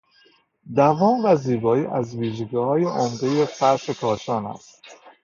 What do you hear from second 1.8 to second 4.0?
از ویژگیهای عمدهی فرش